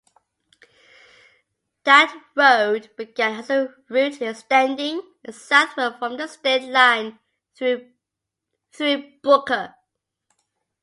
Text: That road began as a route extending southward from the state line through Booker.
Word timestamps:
That 1.83 2.23
road 2.35 2.89
began 2.97 3.35
as 3.39 3.51
a 3.51 3.71
route 3.87 4.19
extending 4.19 4.99
southward 5.29 5.99
from 5.99 6.17
the 6.17 6.25
state 6.25 6.67
line 6.71 7.19
through 7.53 7.91
Booker. 9.21 9.75